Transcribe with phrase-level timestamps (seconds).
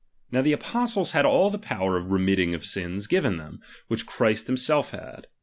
[0.33, 0.43] Nowboijadg.
[0.45, 4.47] the apostles had all the power of remitting of sins ^^^^ given them, which Christ
[4.47, 5.27] himself had.